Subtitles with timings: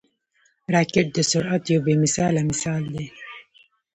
[0.73, 3.05] راکټ د سرعت یو بې مثاله مثال دی